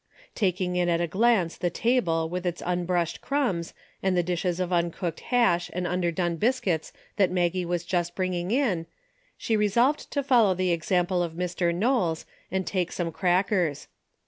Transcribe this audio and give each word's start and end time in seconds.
Taking 0.33 0.77
in 0.77 0.89
at 0.89 0.99
a 0.99 1.05
glance 1.05 1.55
the 1.55 1.69
table 1.69 2.27
with 2.27 2.43
its 2.43 2.63
un 2.63 2.85
brushed 2.85 3.21
crumbs, 3.21 3.75
and 4.01 4.17
the 4.17 4.23
dishes 4.23 4.59
of 4.59 4.73
uncooked 4.73 5.19
hash 5.19 5.69
and 5.73 5.85
underdone 5.85 6.37
biscuits 6.37 6.91
that 7.17 7.29
Maggie 7.29 7.65
was 7.65 7.83
just 7.85 8.15
bringing 8.15 8.49
in, 8.49 8.87
she 9.37 9.55
resolved 9.55 10.09
to 10.09 10.23
follow 10.23 10.55
the 10.55 10.73
ex 10.73 10.91
ample 10.91 11.21
of 11.21 11.33
Mr. 11.33 11.71
Knowles 11.71 12.25
and 12.49 12.65
take 12.65 12.91
some 12.91 13.11
crackers. 13.11 13.87